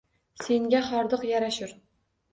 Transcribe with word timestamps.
Senga 0.45 0.81
hordiq 0.87 1.27
yarashur… 1.33 1.77